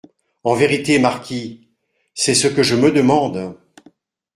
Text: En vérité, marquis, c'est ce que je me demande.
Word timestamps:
En 0.43 0.55
vérité, 0.55 0.97
marquis, 0.97 1.67
c'est 2.15 2.33
ce 2.33 2.47
que 2.47 2.63
je 2.63 2.73
me 2.75 2.91
demande. 2.91 3.55